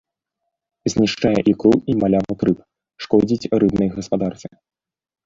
Знішчае 0.93 1.39
ікру 1.51 1.73
і 1.93 1.95
малявак 2.03 2.39
рыб, 2.49 2.57
шкодзіць 3.07 3.49
рыбнай 3.65 3.89
гаспадарцы. 3.99 4.47